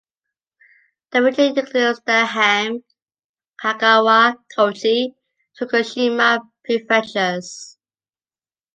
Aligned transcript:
The 1.11 1.21
region 1.21 1.59
includes 1.59 2.01
the 2.03 2.23
Ehime, 2.25 2.83
Kagawa, 3.61 4.35
Kochi 4.55 5.13
and 5.59 5.69
Tokushima 5.69 6.39
prefectures. 6.65 7.77